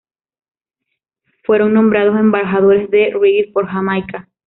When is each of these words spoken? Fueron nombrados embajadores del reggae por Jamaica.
Fueron 1.43 1.75
nombrados 1.75 2.19
embajadores 2.19 2.89
del 2.89 3.13
reggae 3.13 3.51
por 3.53 3.67
Jamaica. 3.67 4.27